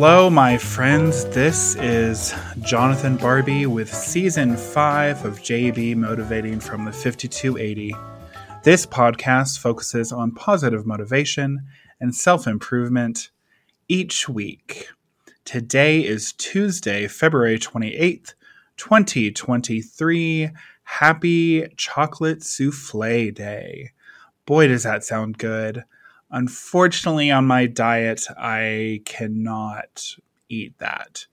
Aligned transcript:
Hello, 0.00 0.30
my 0.30 0.56
friends. 0.56 1.24
This 1.30 1.74
is 1.74 2.32
Jonathan 2.60 3.16
Barbie 3.16 3.66
with 3.66 3.92
season 3.92 4.56
five 4.56 5.24
of 5.24 5.40
JB 5.40 5.96
Motivating 5.96 6.60
from 6.60 6.84
the 6.84 6.92
5280. 6.92 7.96
This 8.62 8.86
podcast 8.86 9.58
focuses 9.58 10.12
on 10.12 10.30
positive 10.30 10.86
motivation 10.86 11.66
and 12.00 12.14
self 12.14 12.46
improvement 12.46 13.30
each 13.88 14.28
week. 14.28 14.86
Today 15.44 16.06
is 16.06 16.32
Tuesday, 16.32 17.08
February 17.08 17.58
28th, 17.58 18.34
2023. 18.76 20.50
Happy 20.84 21.68
Chocolate 21.76 22.44
Souffle 22.44 23.34
Day. 23.34 23.90
Boy, 24.46 24.68
does 24.68 24.84
that 24.84 25.02
sound 25.02 25.38
good. 25.38 25.82
Unfortunately, 26.30 27.30
on 27.30 27.46
my 27.46 27.66
diet, 27.66 28.26
I 28.36 29.00
cannot 29.04 30.16
eat 30.48 30.78
that. 30.78 31.26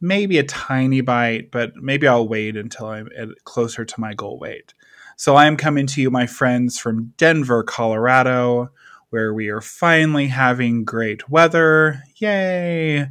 Maybe 0.00 0.38
a 0.38 0.44
tiny 0.44 1.00
bite, 1.00 1.50
but 1.50 1.76
maybe 1.76 2.08
I'll 2.08 2.26
wait 2.26 2.56
until 2.56 2.86
I'm 2.86 3.08
closer 3.44 3.84
to 3.84 4.00
my 4.00 4.14
goal 4.14 4.38
weight. 4.38 4.74
So 5.16 5.36
I 5.36 5.46
am 5.46 5.56
coming 5.56 5.86
to 5.88 6.00
you, 6.00 6.10
my 6.10 6.26
friends, 6.26 6.78
from 6.78 7.12
Denver, 7.18 7.62
Colorado, 7.62 8.70
where 9.10 9.34
we 9.34 9.48
are 9.48 9.60
finally 9.60 10.28
having 10.28 10.84
great 10.84 11.28
weather. 11.28 12.02
Yay! 12.16 13.08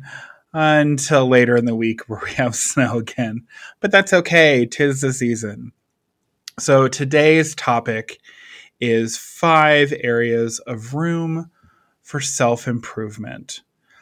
Until 0.52 1.28
later 1.28 1.56
in 1.56 1.66
the 1.66 1.76
week 1.76 2.02
where 2.10 2.22
we 2.24 2.32
have 2.34 2.56
snow 2.56 2.98
again. 2.98 3.46
But 3.80 3.92
that's 3.92 4.12
okay, 4.12 4.66
tis 4.66 5.02
the 5.02 5.14
season. 5.14 5.72
So 6.58 6.88
today's 6.88 7.54
topic 7.56 8.20
is 8.80 9.18
five 9.18 9.94
areas 10.02 10.60
of 10.60 10.94
room 10.94 11.50
for 12.02 12.20
self 12.20 12.68
improvement. 12.68 13.62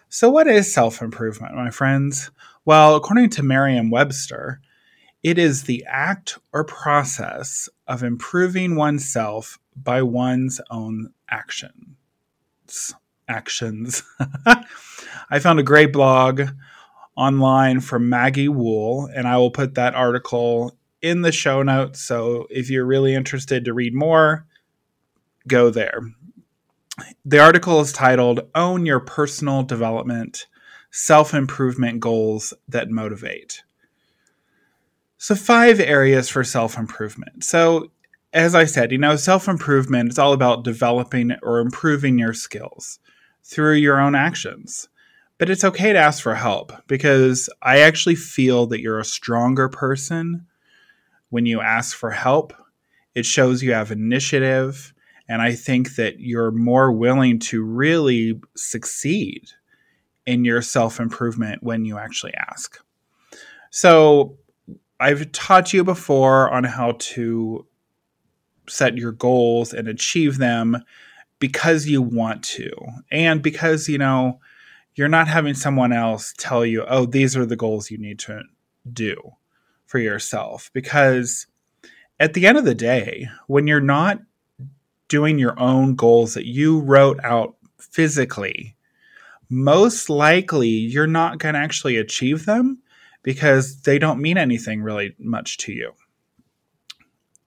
So, 0.09 0.29
what 0.29 0.47
is 0.47 0.73
self 0.73 1.01
improvement, 1.01 1.55
my 1.55 1.69
friends? 1.69 2.31
Well, 2.65 2.95
according 2.95 3.29
to 3.31 3.43
Merriam 3.43 3.89
Webster, 3.89 4.61
it 5.23 5.37
is 5.37 5.63
the 5.63 5.85
act 5.87 6.37
or 6.53 6.63
process 6.63 7.69
of 7.87 8.03
improving 8.03 8.75
oneself 8.75 9.59
by 9.75 10.01
one's 10.01 10.61
own 10.69 11.13
actions. 11.29 12.93
Actions. 13.27 14.03
I 15.29 15.39
found 15.39 15.59
a 15.59 15.63
great 15.63 15.91
blog 15.91 16.43
online 17.17 17.81
from 17.81 18.09
Maggie 18.09 18.47
Wooll, 18.47 19.09
and 19.13 19.27
I 19.27 19.37
will 19.37 19.51
put 19.51 19.75
that 19.75 19.95
article 19.95 20.77
in 21.01 21.23
the 21.23 21.31
show 21.31 21.63
notes. 21.63 22.01
So 22.01 22.47
if 22.49 22.69
you're 22.69 22.85
really 22.85 23.13
interested 23.13 23.65
to 23.65 23.73
read 23.73 23.93
more, 23.93 24.46
go 25.47 25.69
there. 25.69 26.01
The 27.25 27.39
article 27.39 27.79
is 27.81 27.91
titled 27.91 28.41
Own 28.55 28.85
Your 28.85 28.99
Personal 28.99 29.63
Development 29.63 30.47
Self 30.91 31.33
Improvement 31.33 31.99
Goals 31.99 32.53
That 32.67 32.89
Motivate. 32.89 33.63
So, 35.17 35.35
five 35.35 35.79
areas 35.79 36.29
for 36.29 36.43
self 36.43 36.77
improvement. 36.77 37.43
So, 37.43 37.91
as 38.33 38.55
I 38.55 38.65
said, 38.65 38.91
you 38.91 38.97
know, 38.97 39.15
self 39.15 39.47
improvement 39.47 40.11
is 40.11 40.19
all 40.19 40.33
about 40.33 40.63
developing 40.63 41.33
or 41.43 41.59
improving 41.59 42.19
your 42.19 42.33
skills 42.33 42.99
through 43.43 43.73
your 43.73 43.99
own 43.99 44.15
actions. 44.15 44.89
But 45.37 45.49
it's 45.49 45.63
okay 45.63 45.93
to 45.93 45.99
ask 45.99 46.21
for 46.21 46.35
help 46.35 46.73
because 46.87 47.49
I 47.61 47.79
actually 47.79 48.15
feel 48.15 48.65
that 48.67 48.81
you're 48.81 48.99
a 48.99 49.05
stronger 49.05 49.69
person 49.69 50.47
when 51.29 51.45
you 51.45 51.61
ask 51.61 51.95
for 51.95 52.11
help. 52.11 52.53
It 53.13 53.25
shows 53.25 53.61
you 53.61 53.73
have 53.73 53.91
initiative 53.91 54.93
and 55.27 55.41
I 55.41 55.53
think 55.53 55.95
that 55.95 56.19
you're 56.19 56.51
more 56.51 56.91
willing 56.91 57.39
to 57.39 57.63
really 57.63 58.39
succeed 58.55 59.49
in 60.25 60.45
your 60.45 60.61
self 60.61 60.99
improvement 60.99 61.63
when 61.63 61.85
you 61.85 61.97
actually 61.97 62.33
ask. 62.35 62.79
So, 63.69 64.37
I've 64.99 65.31
taught 65.31 65.73
you 65.73 65.83
before 65.83 66.49
on 66.49 66.63
how 66.63 66.93
to 66.97 67.67
set 68.67 68.97
your 68.97 69.11
goals 69.11 69.73
and 69.73 69.87
achieve 69.87 70.39
them 70.39 70.83
because 71.39 71.85
you 71.85 72.01
want 72.01 72.43
to, 72.43 72.71
and 73.11 73.43
because, 73.43 73.87
you 73.87 73.97
know, 73.97 74.39
you're 74.95 75.07
not 75.07 75.27
having 75.27 75.53
someone 75.53 75.93
else 75.93 76.33
tell 76.37 76.65
you, 76.65 76.83
oh, 76.87 77.05
these 77.05 77.37
are 77.37 77.45
the 77.45 77.55
goals 77.55 77.91
you 77.91 77.99
need 77.99 78.17
to 78.17 78.41
do 78.91 79.15
for 79.85 79.99
yourself. 79.99 80.71
Because 80.73 81.45
at 82.19 82.33
the 82.33 82.47
end 82.47 82.57
of 82.57 82.65
the 82.65 82.73
day, 82.73 83.29
when 83.45 83.67
you're 83.67 83.79
not 83.79 84.19
doing 85.07 85.39
your 85.39 85.59
own 85.59 85.95
goals 85.95 86.33
that 86.33 86.45
you 86.45 86.79
wrote 86.79 87.19
out 87.23 87.55
physically, 87.79 88.75
most 89.49 90.09
likely 90.09 90.67
you're 90.69 91.07
not 91.07 91.39
going 91.39 91.53
to 91.53 91.59
actually 91.59 91.97
achieve 91.97 92.45
them 92.45 92.79
because 93.23 93.81
they 93.81 93.99
don't 93.99 94.21
mean 94.21 94.37
anything 94.37 94.81
really 94.81 95.15
much 95.19 95.57
to 95.57 95.71
you. 95.71 95.93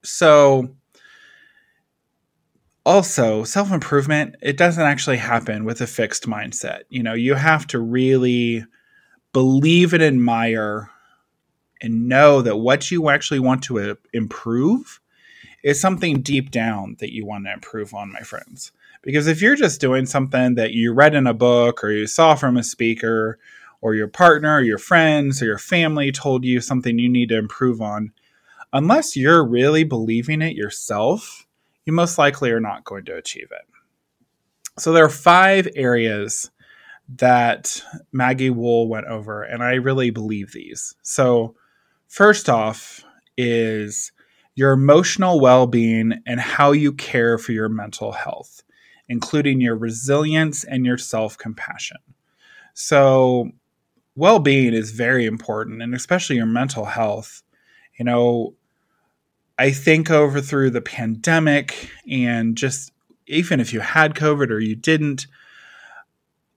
So, 0.02 0.74
also, 2.86 3.44
self 3.44 3.70
improvement, 3.70 4.36
it 4.40 4.56
doesn't 4.56 4.82
actually 4.82 5.18
happen 5.18 5.64
with 5.64 5.80
a 5.80 5.86
fixed 5.86 6.26
mindset. 6.26 6.80
You 6.88 7.02
know, 7.02 7.12
you 7.14 7.34
have 7.34 7.66
to 7.68 7.78
really 7.78 8.64
believe 9.32 9.92
and 9.92 10.02
admire 10.02 10.90
and 11.80 12.08
know 12.08 12.42
that 12.42 12.56
what 12.56 12.90
you 12.90 13.08
actually 13.08 13.40
want 13.40 13.62
to 13.64 13.78
uh, 13.80 13.94
improve 14.12 14.99
is 15.62 15.80
something 15.80 16.22
deep 16.22 16.50
down 16.50 16.96
that 17.00 17.12
you 17.12 17.26
want 17.26 17.44
to 17.44 17.52
improve 17.52 17.94
on, 17.94 18.12
my 18.12 18.20
friends. 18.20 18.72
Because 19.02 19.26
if 19.26 19.40
you're 19.40 19.56
just 19.56 19.80
doing 19.80 20.06
something 20.06 20.54
that 20.54 20.72
you 20.72 20.92
read 20.92 21.14
in 21.14 21.26
a 21.26 21.34
book 21.34 21.82
or 21.82 21.90
you 21.90 22.06
saw 22.06 22.34
from 22.34 22.56
a 22.56 22.62
speaker 22.62 23.38
or 23.80 23.94
your 23.94 24.08
partner 24.08 24.56
or 24.56 24.62
your 24.62 24.78
friends 24.78 25.42
or 25.42 25.46
your 25.46 25.58
family 25.58 26.12
told 26.12 26.44
you 26.44 26.60
something 26.60 26.98
you 26.98 27.08
need 27.08 27.30
to 27.30 27.38
improve 27.38 27.80
on, 27.80 28.12
unless 28.72 29.16
you're 29.16 29.44
really 29.44 29.84
believing 29.84 30.42
it 30.42 30.54
yourself, 30.54 31.46
you 31.84 31.92
most 31.92 32.18
likely 32.18 32.50
are 32.50 32.60
not 32.60 32.84
going 32.84 33.04
to 33.06 33.16
achieve 33.16 33.48
it. 33.50 33.66
So 34.78 34.92
there 34.92 35.04
are 35.04 35.10
five 35.10 35.68
areas 35.74 36.50
that 37.16 37.82
Maggie 38.12 38.50
Wooll 38.50 38.88
went 38.88 39.06
over, 39.06 39.42
and 39.42 39.62
I 39.62 39.74
really 39.74 40.10
believe 40.10 40.52
these. 40.52 40.94
So, 41.02 41.56
first 42.06 42.48
off, 42.48 43.04
is 43.36 44.12
your 44.60 44.72
emotional 44.72 45.40
well 45.40 45.66
being, 45.66 46.20
and 46.26 46.38
how 46.38 46.72
you 46.72 46.92
care 46.92 47.38
for 47.38 47.52
your 47.52 47.70
mental 47.70 48.12
health, 48.12 48.62
including 49.08 49.58
your 49.58 49.74
resilience 49.74 50.64
and 50.64 50.84
your 50.84 50.98
self 50.98 51.38
compassion. 51.38 51.96
So, 52.74 53.52
well 54.16 54.38
being 54.38 54.74
is 54.74 54.90
very 54.90 55.24
important, 55.24 55.80
and 55.80 55.94
especially 55.94 56.36
your 56.36 56.44
mental 56.44 56.84
health. 56.84 57.42
You 57.98 58.04
know, 58.04 58.54
I 59.58 59.70
think 59.70 60.10
over 60.10 60.42
through 60.42 60.70
the 60.70 60.82
pandemic 60.82 61.88
and 62.10 62.54
just 62.54 62.92
even 63.26 63.60
if 63.60 63.72
you 63.72 63.80
had 63.80 64.14
COVID 64.14 64.50
or 64.50 64.58
you 64.58 64.76
didn't, 64.76 65.26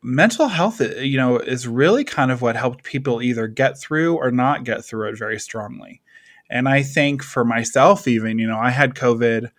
mental 0.02 0.50
health, 0.50 0.82
you 0.82 1.16
know, 1.16 1.38
is 1.38 1.70
really 1.70 2.04
kind 2.04 2.32
of 2.32 2.42
what 2.42 2.58
helped 2.58 2.84
people 2.84 3.22
either 3.22 3.48
get 3.48 3.80
through 3.80 4.18
or 4.18 4.30
not 4.30 4.66
get 4.66 4.84
through 4.84 5.08
it 5.08 5.18
very 5.18 5.40
strongly. 5.40 6.02
And 6.54 6.70
I 6.70 6.84
think 6.84 7.24
for 7.24 7.44
myself, 7.44 8.08
even, 8.08 8.38
you 8.38 8.46
know, 8.46 8.60
I 8.60 8.70
had 8.70 8.94
COVID. 8.94 9.50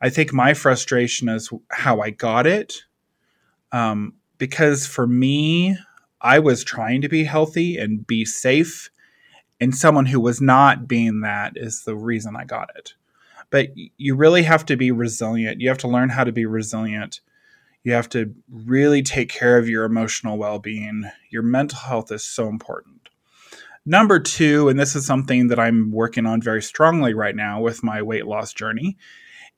I 0.00 0.10
think 0.10 0.32
my 0.32 0.54
frustration 0.54 1.28
is 1.28 1.50
how 1.72 2.00
I 2.00 2.10
got 2.10 2.46
it. 2.46 2.84
Um, 3.72 4.14
because 4.38 4.86
for 4.86 5.08
me, 5.08 5.76
I 6.20 6.38
was 6.38 6.62
trying 6.62 7.00
to 7.00 7.08
be 7.08 7.24
healthy 7.24 7.76
and 7.78 8.06
be 8.06 8.24
safe. 8.24 8.90
And 9.60 9.74
someone 9.74 10.06
who 10.06 10.20
was 10.20 10.40
not 10.40 10.86
being 10.86 11.22
that 11.22 11.54
is 11.56 11.82
the 11.82 11.96
reason 11.96 12.36
I 12.36 12.44
got 12.44 12.70
it. 12.76 12.94
But 13.50 13.70
you 13.96 14.14
really 14.14 14.44
have 14.44 14.64
to 14.66 14.76
be 14.76 14.92
resilient. 14.92 15.60
You 15.60 15.68
have 15.68 15.78
to 15.78 15.88
learn 15.88 16.10
how 16.10 16.22
to 16.22 16.32
be 16.32 16.46
resilient. 16.46 17.22
You 17.82 17.92
have 17.94 18.08
to 18.10 18.32
really 18.48 19.02
take 19.02 19.30
care 19.30 19.58
of 19.58 19.68
your 19.68 19.84
emotional 19.84 20.38
well 20.38 20.60
being. 20.60 21.10
Your 21.28 21.42
mental 21.42 21.80
health 21.80 22.12
is 22.12 22.22
so 22.22 22.48
important. 22.48 22.95
Number 23.88 24.18
two, 24.18 24.68
and 24.68 24.78
this 24.78 24.96
is 24.96 25.06
something 25.06 25.46
that 25.46 25.60
I'm 25.60 25.92
working 25.92 26.26
on 26.26 26.42
very 26.42 26.60
strongly 26.60 27.14
right 27.14 27.36
now 27.36 27.60
with 27.60 27.84
my 27.84 28.02
weight 28.02 28.26
loss 28.26 28.52
journey, 28.52 28.98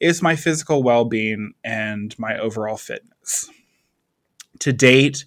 is 0.00 0.20
my 0.20 0.36
physical 0.36 0.82
well 0.82 1.06
being 1.06 1.54
and 1.64 2.16
my 2.18 2.38
overall 2.38 2.76
fitness. 2.76 3.48
To 4.60 4.72
date, 4.72 5.24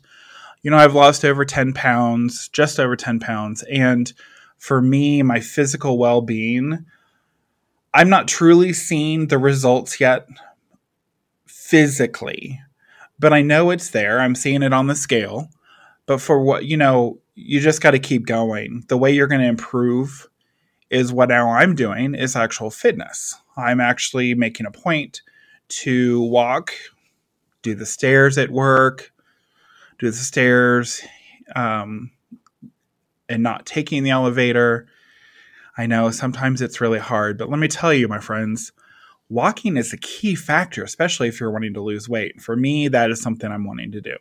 you 0.62 0.70
know, 0.70 0.78
I've 0.78 0.94
lost 0.94 1.26
over 1.26 1.44
10 1.44 1.74
pounds, 1.74 2.48
just 2.50 2.80
over 2.80 2.96
10 2.96 3.20
pounds. 3.20 3.64
And 3.64 4.14
for 4.58 4.84
me, 4.84 5.24
my 5.24 5.40
physical 5.40 5.98
well 5.98 6.22
being, 6.22 6.86
I'm 7.96 8.10
not 8.10 8.28
truly 8.28 8.72
seeing 8.72 9.28
the 9.28 9.40
results 9.40 10.00
yet 10.00 10.28
physically, 11.48 12.62
but 13.18 13.34
I 13.34 13.42
know 13.42 13.72
it's 13.72 13.90
there. 13.90 14.20
I'm 14.20 14.36
seeing 14.36 14.62
it 14.62 14.74
on 14.74 14.86
the 14.86 14.96
scale. 14.96 15.50
But 16.06 16.22
for 16.22 16.40
what, 16.44 16.66
you 16.66 16.78
know, 16.78 17.21
you 17.36 17.60
just 17.60 17.82
got 17.82 17.92
to 17.92 18.00
keep 18.00 18.26
going. 18.26 18.84
The 18.88 18.98
way 18.98 19.12
you're 19.12 19.28
going 19.28 19.42
to 19.42 19.48
improve 19.48 20.28
is 20.90 21.14
what 21.14 21.30
now 21.30 21.50
I'm 21.50 21.76
doing 21.76 22.16
is 22.16 22.36
actual 22.36 22.70
fitness. 22.70 23.36
I'm 23.56 23.80
actually 23.80 24.34
making 24.36 24.66
a 24.66 24.72
point 24.72 25.22
to 25.70 26.22
walk, 26.22 26.74
do 27.62 27.74
the 27.76 27.86
stairs 27.86 28.38
at 28.38 28.52
work, 28.52 29.14
do 30.00 30.10
the 30.10 30.18
stairs, 30.18 31.02
um, 31.56 32.12
and 33.30 33.42
not 33.42 33.66
taking 33.66 34.04
the 34.04 34.10
elevator. 34.10 34.88
I 35.78 35.86
know 35.86 36.12
sometimes 36.12 36.62
it's 36.62 36.82
really 36.82 37.00
hard, 37.00 37.38
but 37.38 37.50
let 37.50 37.60
me 37.60 37.70
tell 37.70 37.94
you, 37.94 38.10
my 38.10 38.20
friends, 38.20 38.74
walking 39.30 39.78
is 39.78 39.94
a 39.94 39.98
key 39.98 40.36
factor, 40.36 40.84
especially 40.84 41.30
if 41.30 41.40
you're 41.40 41.52
wanting 41.52 41.74
to 41.76 41.82
lose 41.82 42.10
weight. 42.10 42.42
For 42.42 42.58
me, 42.58 42.90
that 42.90 43.10
is 43.10 43.22
something 43.22 43.50
I'm 43.50 43.66
wanting 43.66 43.94
to 43.94 44.02
do. 44.02 44.18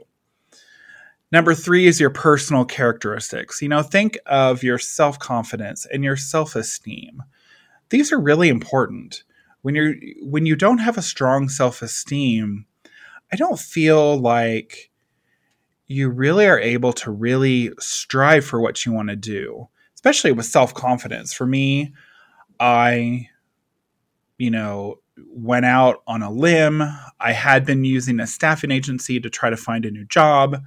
Number 1.33 1.55
three 1.55 1.87
is 1.87 2.01
your 2.01 2.11
personal 2.11 2.65
characteristics. 2.65 3.63
You 3.63 3.69
know, 3.69 3.83
think 3.83 4.19
of 4.27 4.63
your 4.63 4.79
self 4.79 5.19
confidence 5.19 5.87
and 5.87 6.03
your 6.03 6.17
self 6.17 6.57
esteem. 6.57 7.23
These 7.91 8.13
are 8.13 8.21
really 8.21 8.49
important. 8.49 9.23
When 9.63 9.75
you're 9.75 9.95
when 10.23 10.47
you 10.47 10.57
don't 10.57 10.79
have 10.79 10.99
a 10.99 11.03
strong 11.03 11.49
self 11.49 11.83
esteem, 11.83 12.67
I 13.33 13.37
don't 13.37 13.59
feel 13.59 14.19
like 14.19 14.91
you 15.87 16.09
really 16.09 16.47
are 16.47 16.59
able 16.59 16.93
to 16.95 17.11
really 17.11 17.73
strive 17.79 18.45
for 18.45 18.61
what 18.61 18.85
you 18.85 18.93
want 18.93 19.09
to 19.09 19.17
do, 19.17 19.69
especially 19.95 20.33
with 20.33 20.47
self 20.47 20.75
confidence. 20.75 21.33
For 21.33 21.47
me, 21.47 21.93
I, 22.59 23.29
you 24.37 24.51
know, 24.51 24.97
went 25.29 25.67
out 25.67 26.03
on 26.09 26.23
a 26.23 26.31
limb. 26.31 26.83
I 27.21 27.33
had 27.33 27.65
been 27.65 27.85
using 27.85 28.19
a 28.19 28.27
staffing 28.27 28.71
agency 28.73 29.21
to 29.21 29.31
try 29.31 29.51
to 29.51 29.57
find 29.57 29.85
a 29.85 29.91
new 29.91 30.05
job 30.05 30.61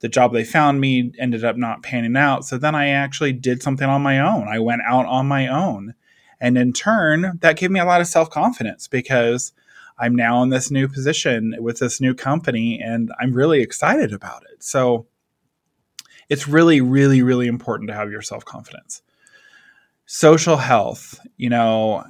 the 0.00 0.08
job 0.08 0.32
they 0.32 0.44
found 0.44 0.80
me 0.80 1.12
ended 1.18 1.44
up 1.44 1.56
not 1.56 1.82
panning 1.82 2.16
out. 2.16 2.44
So 2.44 2.58
then 2.58 2.74
I 2.74 2.88
actually 2.88 3.32
did 3.32 3.62
something 3.62 3.88
on 3.88 4.02
my 4.02 4.20
own. 4.20 4.48
I 4.48 4.58
went 4.58 4.82
out 4.86 5.06
on 5.06 5.26
my 5.26 5.48
own. 5.48 5.94
And 6.40 6.56
in 6.56 6.72
turn, 6.72 7.38
that 7.40 7.56
gave 7.56 7.70
me 7.70 7.80
a 7.80 7.84
lot 7.84 8.00
of 8.00 8.06
self 8.06 8.30
confidence 8.30 8.86
because 8.86 9.52
I'm 9.98 10.14
now 10.14 10.42
in 10.42 10.50
this 10.50 10.70
new 10.70 10.86
position 10.88 11.56
with 11.58 11.80
this 11.80 12.00
new 12.00 12.14
company 12.14 12.80
and 12.80 13.10
I'm 13.20 13.32
really 13.32 13.60
excited 13.60 14.12
about 14.12 14.44
it. 14.52 14.62
So 14.62 15.06
it's 16.28 16.46
really, 16.46 16.80
really, 16.80 17.22
really 17.22 17.48
important 17.48 17.88
to 17.88 17.94
have 17.94 18.10
your 18.10 18.22
self 18.22 18.44
confidence. 18.44 19.02
Social 20.06 20.56
health, 20.56 21.18
you 21.36 21.50
know, 21.50 22.04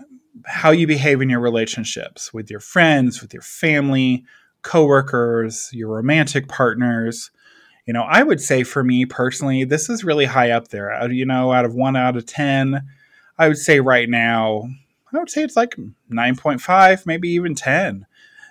how 0.44 0.70
you 0.70 0.87
behave 0.87 1.20
in 1.20 1.31
your 1.31 1.40
relationships 1.40 2.32
with 2.32 2.50
your 2.50 2.61
friends, 2.61 3.23
with 3.23 3.32
your 3.32 3.43
family, 3.43 4.25
coworkers, 4.62 5.70
your 5.73 5.88
romantic 5.96 6.49
partners, 6.49 7.31
you 7.88 7.94
know, 7.94 8.02
I 8.02 8.23
would 8.23 8.38
say 8.38 8.64
for 8.64 8.85
me 8.85 9.06
personally, 9.06 9.64
this 9.64 9.88
is 9.88 10.05
really 10.05 10.26
high 10.26 10.50
up 10.50 10.69
there. 10.69 11.11
You 11.11 11.25
know, 11.25 11.52
out 11.52 11.64
of 11.64 11.75
one 11.75 11.96
out 11.96 12.19
of 12.19 12.26
10, 12.26 12.82
I 13.38 13.49
would 13.49 13.56
say 13.56 13.81
right 13.81 14.11
now, 14.11 14.69
I 15.11 15.19
would 15.19 15.31
say 15.31 15.43
it's 15.43 15.56
like 15.56 15.75
9.5, 16.12 17.06
maybe 17.06 17.31
even 17.31 17.55
10, 17.55 18.05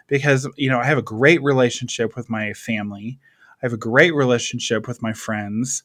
because, 0.08 0.50
you 0.56 0.72
know, 0.72 0.80
I 0.80 0.86
have 0.86 0.98
a 0.98 1.04
great 1.04 1.44
relationship 1.44 2.16
with 2.16 2.32
my 2.32 2.54
family. 2.54 3.20
I 3.62 3.66
have 3.68 3.74
a 3.74 3.78
great 3.78 4.16
relationship 4.16 4.88
with 4.88 5.04
my 5.04 5.14
friends. 5.14 5.84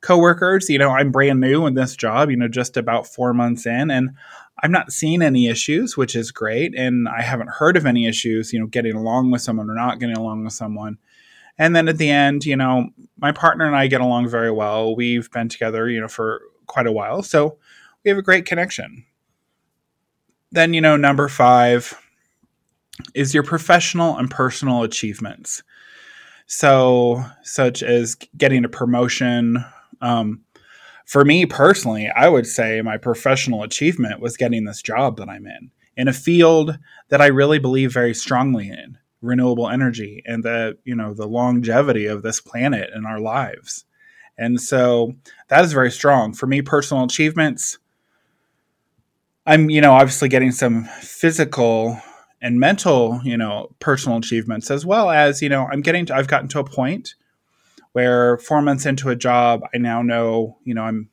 Coworkers, 0.00 0.70
you 0.70 0.78
know, 0.78 0.90
I'm 0.90 1.10
brand 1.10 1.40
new 1.40 1.66
in 1.66 1.74
this 1.74 1.96
job, 1.96 2.30
you 2.30 2.36
know, 2.36 2.46
just 2.46 2.76
about 2.76 3.08
four 3.08 3.34
months 3.34 3.66
in, 3.66 3.90
and 3.90 4.10
I'm 4.62 4.70
not 4.70 4.92
seeing 4.92 5.22
any 5.22 5.48
issues, 5.48 5.96
which 5.96 6.14
is 6.14 6.30
great. 6.30 6.76
And 6.76 7.08
I 7.08 7.22
haven't 7.22 7.50
heard 7.50 7.76
of 7.76 7.86
any 7.86 8.06
issues, 8.06 8.52
you 8.52 8.60
know, 8.60 8.66
getting 8.66 8.94
along 8.94 9.32
with 9.32 9.42
someone 9.42 9.68
or 9.68 9.74
not 9.74 9.98
getting 9.98 10.16
along 10.16 10.44
with 10.44 10.52
someone. 10.52 10.98
And 11.58 11.74
then 11.74 11.88
at 11.88 11.98
the 11.98 12.10
end, 12.10 12.44
you 12.44 12.56
know, 12.56 12.90
my 13.18 13.32
partner 13.32 13.66
and 13.66 13.74
I 13.74 13.88
get 13.88 14.00
along 14.00 14.28
very 14.28 14.50
well. 14.50 14.94
We've 14.94 15.30
been 15.30 15.48
together, 15.48 15.88
you 15.90 16.00
know, 16.00 16.08
for 16.08 16.42
quite 16.66 16.86
a 16.86 16.92
while. 16.92 17.22
So 17.22 17.58
we 18.04 18.10
have 18.10 18.18
a 18.18 18.22
great 18.22 18.46
connection. 18.46 19.04
Then, 20.52 20.72
you 20.72 20.80
know, 20.80 20.96
number 20.96 21.28
five 21.28 22.00
is 23.14 23.34
your 23.34 23.42
professional 23.42 24.16
and 24.16 24.30
personal 24.30 24.82
achievements. 24.82 25.62
So, 26.46 27.24
such 27.42 27.82
as 27.82 28.14
getting 28.36 28.64
a 28.64 28.68
promotion. 28.68 29.62
Um, 30.00 30.42
for 31.04 31.24
me 31.24 31.44
personally, 31.44 32.08
I 32.14 32.28
would 32.28 32.46
say 32.46 32.80
my 32.80 32.96
professional 32.96 33.62
achievement 33.62 34.20
was 34.20 34.36
getting 34.36 34.64
this 34.64 34.80
job 34.80 35.18
that 35.18 35.28
I'm 35.28 35.46
in 35.46 35.70
in 35.96 36.08
a 36.08 36.12
field 36.12 36.78
that 37.08 37.20
I 37.20 37.26
really 37.26 37.58
believe 37.58 37.92
very 37.92 38.14
strongly 38.14 38.68
in 38.68 38.96
renewable 39.20 39.68
energy 39.68 40.22
and 40.26 40.44
the 40.44 40.76
you 40.84 40.94
know 40.94 41.14
the 41.14 41.26
longevity 41.26 42.06
of 42.06 42.22
this 42.22 42.40
planet 42.40 42.90
and 42.92 43.06
our 43.06 43.20
lives. 43.20 43.84
And 44.36 44.60
so 44.60 45.14
that 45.48 45.64
is 45.64 45.72
very 45.72 45.90
strong. 45.90 46.32
For 46.32 46.46
me 46.46 46.62
personal 46.62 47.04
achievements 47.04 47.78
i'm 49.46 49.70
you 49.70 49.80
know 49.80 49.92
obviously 49.92 50.28
getting 50.28 50.52
some 50.52 50.84
physical 51.00 51.98
and 52.42 52.60
mental 52.60 53.20
you 53.24 53.36
know 53.36 53.74
personal 53.80 54.18
achievements 54.18 54.70
as 54.70 54.84
well 54.86 55.10
as 55.10 55.40
you 55.42 55.48
know 55.48 55.66
i'm 55.72 55.80
getting 55.80 56.04
to 56.06 56.14
i've 56.14 56.28
gotten 56.28 56.48
to 56.48 56.60
a 56.60 56.64
point 56.64 57.14
where 57.92 58.36
four 58.38 58.60
months 58.60 58.84
into 58.86 59.08
a 59.08 59.16
job 59.16 59.62
i 59.74 59.78
now 59.78 60.02
know 60.02 60.56
you 60.64 60.74
know 60.74 60.82
i'm 60.82 61.08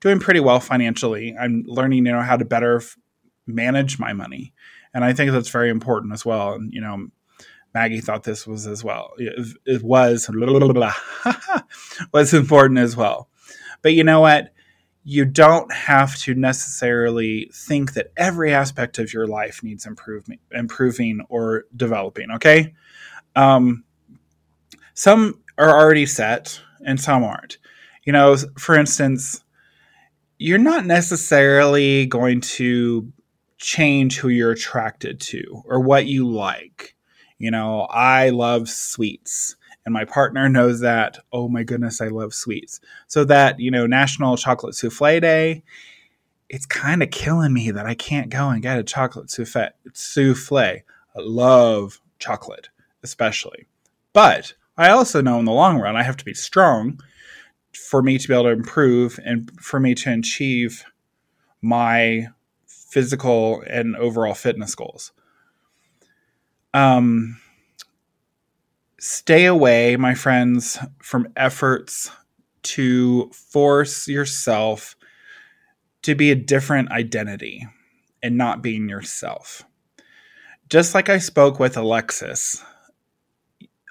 doing 0.00 0.20
pretty 0.20 0.40
well 0.40 0.60
financially. 0.60 1.36
I'm 1.38 1.64
learning 1.66 2.06
you 2.06 2.12
know 2.12 2.22
how 2.22 2.36
to 2.36 2.44
better 2.44 2.76
f- 2.76 2.96
manage 3.46 3.98
my 3.98 4.12
money 4.12 4.52
and 4.94 5.04
I 5.04 5.12
think 5.12 5.30
that's 5.30 5.50
very 5.50 5.70
important 5.70 6.12
as 6.12 6.24
well. 6.24 6.54
And 6.54 6.72
you 6.72 6.80
know, 6.80 7.08
Maggie 7.74 8.00
thought 8.00 8.24
this 8.24 8.46
was 8.46 8.66
as 8.66 8.82
well. 8.82 9.12
It, 9.18 9.56
it 9.66 9.82
was 9.82 10.28
was 12.12 12.34
important 12.34 12.78
as 12.78 12.96
well. 12.96 13.28
But 13.82 13.94
you 13.94 14.04
know 14.04 14.20
what? 14.20 14.52
You 15.04 15.24
don't 15.24 15.72
have 15.72 16.16
to 16.18 16.34
necessarily 16.34 17.50
think 17.54 17.94
that 17.94 18.12
every 18.16 18.52
aspect 18.52 18.98
of 18.98 19.12
your 19.12 19.26
life 19.26 19.62
needs 19.62 19.86
improvement, 19.86 20.40
improving 20.52 21.20
or 21.28 21.64
developing. 21.74 22.30
Okay, 22.32 22.74
um, 23.36 23.84
some 24.94 25.40
are 25.56 25.78
already 25.78 26.06
set 26.06 26.60
and 26.84 27.00
some 27.00 27.24
aren't. 27.24 27.58
You 28.04 28.12
know, 28.12 28.36
for 28.58 28.74
instance, 28.74 29.44
you're 30.38 30.58
not 30.58 30.86
necessarily 30.86 32.06
going 32.06 32.40
to 32.40 33.12
change 33.58 34.18
who 34.18 34.28
you're 34.28 34.52
attracted 34.52 35.20
to 35.20 35.62
or 35.66 35.80
what 35.80 36.06
you 36.06 36.28
like. 36.28 36.94
You 37.38 37.50
know, 37.50 37.82
I 37.82 38.30
love 38.30 38.68
sweets 38.68 39.56
and 39.84 39.92
my 39.92 40.04
partner 40.04 40.48
knows 40.48 40.80
that. 40.80 41.18
Oh 41.32 41.48
my 41.48 41.62
goodness, 41.62 42.00
I 42.00 42.08
love 42.08 42.34
sweets. 42.34 42.80
So 43.06 43.24
that, 43.24 43.60
you 43.60 43.70
know, 43.70 43.86
National 43.86 44.36
Chocolate 44.36 44.74
Souffle 44.74 45.20
Day, 45.20 45.62
it's 46.48 46.66
kind 46.66 47.02
of 47.02 47.10
killing 47.10 47.52
me 47.52 47.70
that 47.70 47.86
I 47.86 47.94
can't 47.94 48.30
go 48.30 48.48
and 48.48 48.62
get 48.62 48.78
a 48.78 48.82
chocolate 48.82 49.30
souffle. 49.30 49.70
souffle. 49.92 50.82
I 51.16 51.20
love 51.20 52.00
chocolate, 52.18 52.68
especially. 53.02 53.66
But 54.12 54.54
I 54.76 54.90
also 54.90 55.20
know 55.20 55.38
in 55.38 55.44
the 55.44 55.52
long 55.52 55.78
run, 55.78 55.96
I 55.96 56.02
have 56.02 56.16
to 56.18 56.24
be 56.24 56.34
strong 56.34 57.00
for 57.72 58.02
me 58.02 58.18
to 58.18 58.28
be 58.28 58.34
able 58.34 58.44
to 58.44 58.50
improve 58.50 59.18
and 59.24 59.50
for 59.60 59.78
me 59.78 59.94
to 59.94 60.12
achieve 60.12 60.84
my 61.60 62.28
physical 62.88 63.62
and 63.68 63.94
overall 63.96 64.34
fitness 64.34 64.74
goals. 64.74 65.12
Um, 66.72 67.38
stay 68.98 69.44
away, 69.44 69.96
my 69.96 70.14
friends, 70.14 70.78
from 71.02 71.28
efforts 71.36 72.10
to 72.62 73.30
force 73.30 74.08
yourself 74.08 74.96
to 76.02 76.14
be 76.14 76.30
a 76.30 76.34
different 76.36 76.90
identity 76.90 77.66
and 78.22 78.36
not 78.36 78.62
being 78.62 78.88
yourself. 78.88 79.64
Just 80.68 80.94
like 80.94 81.08
I 81.08 81.18
spoke 81.18 81.58
with 81.58 81.76
Alexis, 81.76 82.62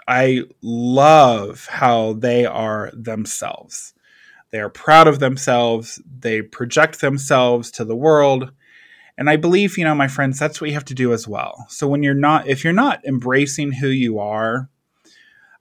I 0.08 0.44
love 0.62 1.68
how 1.68 2.14
they 2.14 2.46
are 2.46 2.92
themselves. 2.94 3.94
They 4.52 4.60
are 4.60 4.70
proud 4.70 5.08
of 5.08 5.20
themselves. 5.20 6.02
They 6.20 6.42
project 6.42 7.02
themselves 7.02 7.72
to 7.72 7.86
the 7.86 7.96
world. 7.96 8.52
And 9.18 9.30
I 9.30 9.36
believe, 9.36 9.78
you 9.78 9.84
know, 9.84 9.96
my 9.96 10.08
friends, 10.08 10.38
that's 10.38 10.62
what 10.62 10.70
you 10.70 10.76
have 10.76 10.86
to 10.86 10.94
do 10.94 11.12
as 11.12 11.28
well. 11.28 11.66
So 11.70 11.88
when 11.88 12.04
you're 12.04 12.14
not, 12.14 12.48
if 12.48 12.64
you're 12.64 12.74
not 12.74 13.04
embracing 13.06 13.72
who 13.72 13.88
you 13.88 14.20
are, 14.20 14.70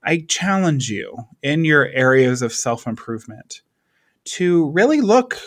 I 0.04 0.24
challenge 0.28 0.88
you 0.88 1.16
in 1.42 1.64
your 1.64 1.88
areas 1.88 2.42
of 2.42 2.52
self 2.52 2.86
improvement 2.86 3.62
to 4.24 4.70
really 4.70 5.00
look 5.00 5.38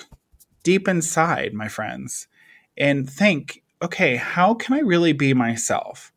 deep 0.64 0.88
inside, 0.88 1.54
my 1.54 1.68
friends, 1.68 2.28
and 2.78 3.10
think, 3.10 3.64
okay, 3.82 4.16
how 4.16 4.54
can 4.54 4.76
I 4.76 4.80
really 4.80 5.14
be 5.14 5.34
myself? 5.34 6.12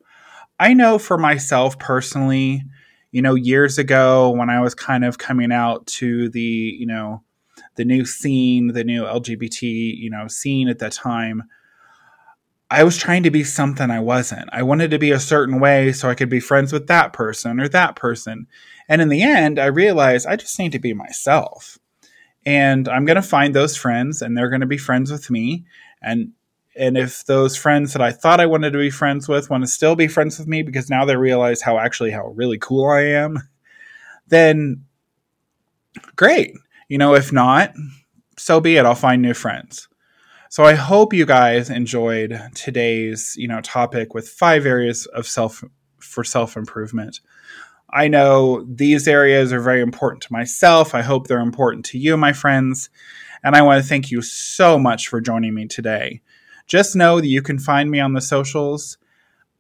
I 0.59 0.75
know 0.75 0.99
for 0.99 1.19
myself 1.19 1.79
personally, 1.79 2.63
you 3.11 3.21
know, 3.21 3.35
years 3.35 3.79
ago 3.79 4.31
when 4.31 4.49
I 4.49 4.61
was 4.61 4.75
kind 4.75 5.05
of 5.05 5.19
coming 5.19 5.53
out 5.53 5.87
to 5.99 6.29
the, 6.31 6.41
you 6.41 6.87
know, 6.87 7.23
the 7.77 7.85
new 7.85 8.05
scene, 8.05 8.69
the 8.69 8.85
new 8.85 9.03
LGBT, 9.03 9.63
you 9.63 10.11
know, 10.11 10.29
scene 10.29 10.69
at 10.69 10.79
that 10.79 10.93
time, 10.93 11.45
I 12.73 12.85
was 12.85 12.97
trying 12.97 13.23
to 13.25 13.31
be 13.31 13.45
something 13.45 13.91
I 13.91 14.00
wasn't. 14.00 14.49
I 14.50 14.62
wanted 14.62 14.91
to 14.93 14.99
be 14.99 15.11
a 15.11 15.21
certain 15.21 15.61
way 15.61 15.93
so 15.93 16.09
I 16.09 16.14
could 16.14 16.31
be 16.31 16.41
friends 16.41 16.73
with 16.73 16.87
that 16.87 17.12
person 17.12 17.61
or 17.61 17.69
that 17.69 17.97
person. 17.97 18.47
And 18.88 19.02
in 19.02 19.11
the 19.11 19.23
end, 19.23 19.59
I 19.59 19.67
realized 19.67 20.26
I 20.26 20.37
just 20.37 20.59
need 20.59 20.73
to 20.73 20.79
be 20.79 20.95
myself. 20.95 21.79
And 22.47 22.88
I'm 22.88 23.05
going 23.05 23.17
to 23.17 23.23
find 23.23 23.55
those 23.55 23.76
friends 23.76 24.23
and 24.23 24.37
they're 24.37 24.49
going 24.49 24.62
to 24.62 24.67
be 24.67 24.79
friends 24.79 25.12
with 25.12 25.31
me. 25.31 25.64
And 26.00 26.33
and 26.75 26.97
if 26.97 27.26
those 27.26 27.55
friends 27.55 27.93
that 27.93 28.00
I 28.00 28.11
thought 28.11 28.41
I 28.41 28.47
wanted 28.47 28.73
to 28.73 28.79
be 28.79 28.88
friends 28.88 29.29
with 29.29 29.50
want 29.50 29.62
to 29.62 29.69
still 29.69 29.95
be 29.95 30.09
friends 30.09 30.38
with 30.38 30.49
me 30.49 30.62
because 30.62 30.88
now 30.88 31.05
they 31.05 31.17
realize 31.17 31.61
how 31.61 31.79
actually 31.79 32.11
how 32.11 32.29
really 32.29 32.57
cool 32.57 32.88
I 32.88 33.02
am, 33.02 33.37
then 34.29 34.87
great. 36.17 36.55
You 36.88 36.97
know, 36.97 37.14
if 37.14 37.31
not, 37.31 37.75
so 38.38 38.61
be 38.61 38.79
it. 38.79 38.87
I'll 38.87 38.95
find 38.95 39.21
new 39.21 39.35
friends. 39.35 39.88
So 40.53 40.65
I 40.65 40.75
hope 40.75 41.15
you 41.15 41.25
guys 41.25 41.71
enjoyed 41.71 42.39
today's, 42.55 43.35
you 43.39 43.49
know, 43.49 43.63
topic 43.63 44.13
with 44.13 44.29
five 44.29 44.67
areas 44.67 45.07
of 45.07 45.27
self 45.27 45.65
for 45.99 46.25
self-improvement. 46.25 47.21
I 47.89 48.09
know 48.09 48.63
these 48.69 49.09
areas 49.09 49.51
are 49.55 49.63
very 49.63 49.81
important 49.81 50.21
to 50.25 50.33
myself. 50.35 50.95
I 50.95 51.01
hope 51.01 51.27
they're 51.27 51.41
important 51.41 51.87
to 51.87 51.99
you, 51.99 52.19
my 52.19 52.35
friends. 52.35 52.91
And 53.43 53.57
I 53.57 53.63
want 53.63 53.83
to 53.83 53.89
thank 53.89 54.11
you 54.11 54.21
so 54.21 54.79
much 54.79 55.09
for 55.09 55.23
joining 55.23 55.55
me 55.55 55.69
today. 55.69 56.21
Just 56.67 56.95
know 56.95 57.19
that 57.19 57.29
you 57.29 57.41
can 57.41 57.59
find 57.59 57.91
me 57.91 58.01
on 58.01 58.13
the 58.13 58.21
socials 58.21 58.99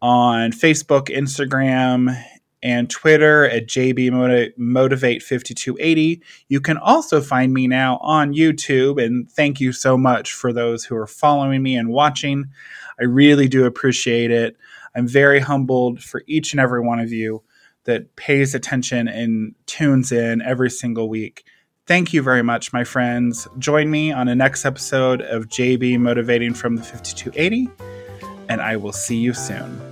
on 0.02 0.52
Facebook, 0.52 1.06
Instagram, 1.08 2.22
and 2.62 2.88
Twitter 2.88 3.44
at 3.48 3.66
JB 3.66 4.56
Motivate 4.56 5.22
5280. 5.22 6.22
You 6.48 6.60
can 6.60 6.76
also 6.76 7.20
find 7.20 7.52
me 7.52 7.66
now 7.66 7.98
on 7.98 8.34
YouTube, 8.34 9.02
and 9.02 9.30
thank 9.30 9.60
you 9.60 9.72
so 9.72 9.98
much 9.98 10.32
for 10.32 10.52
those 10.52 10.84
who 10.84 10.96
are 10.96 11.06
following 11.06 11.62
me 11.62 11.76
and 11.76 11.88
watching. 11.88 12.46
I 13.00 13.04
really 13.04 13.48
do 13.48 13.64
appreciate 13.64 14.30
it. 14.30 14.56
I'm 14.94 15.08
very 15.08 15.40
humbled 15.40 16.02
for 16.02 16.22
each 16.26 16.52
and 16.52 16.60
every 16.60 16.80
one 16.80 17.00
of 17.00 17.10
you 17.10 17.42
that 17.84 18.14
pays 18.14 18.54
attention 18.54 19.08
and 19.08 19.54
tunes 19.66 20.12
in 20.12 20.40
every 20.42 20.70
single 20.70 21.08
week. 21.08 21.44
Thank 21.86 22.12
you 22.12 22.22
very 22.22 22.42
much, 22.42 22.72
my 22.72 22.84
friends. 22.84 23.48
Join 23.58 23.90
me 23.90 24.12
on 24.12 24.28
the 24.28 24.36
next 24.36 24.64
episode 24.64 25.20
of 25.22 25.48
JB 25.48 25.98
Motivating 25.98 26.54
from 26.54 26.76
the 26.76 26.82
5280, 26.82 27.68
and 28.48 28.60
I 28.60 28.76
will 28.76 28.92
see 28.92 29.16
you 29.16 29.34
soon. 29.34 29.91